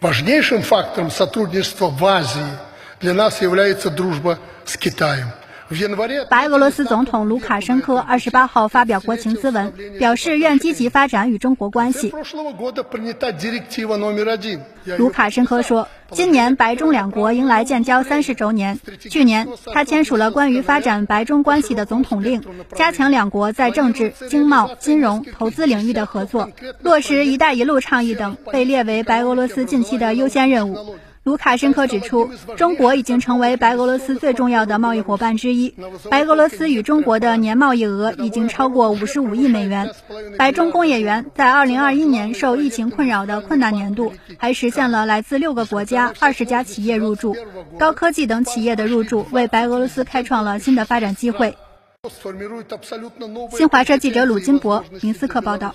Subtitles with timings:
[0.00, 2.46] Важнейшим фактором сотрудничества в Азии
[3.00, 5.32] для нас является дружба с Китаем.
[6.30, 12.12] 白俄罗斯总统卢卡申科二十八号发表国情咨文，表示愿积极发展与中国关系。
[14.96, 18.80] 卢卡申科说，今年白中两国迎来建交三十周年。
[19.10, 22.42] 去年，他签署了关于发展白中关系的总统令，
[22.74, 26.48] 加强两国在政治、经贸、金融、投资领域的合作，
[26.80, 30.96] 落实“一带一路”倡议等，被列为白俄罗斯近期的优先任务。
[31.28, 35.74] 卢卡申科指出，中国已经成为白俄罗斯最重要的贸易伙伴之一。
[36.08, 39.90] 白俄罗斯与中国的年贸易额已经超过五十五亿美元。
[40.38, 47.36] 白中工业园在二零二一年受疫情困扰的困难年度，还实现了来自六个国家二十家企业入驻，
[47.78, 51.58] 高科技等企业的入驻，为白俄罗斯开创了新的发展机会。
[53.52, 55.74] 新华社记者鲁金博，明斯克报道。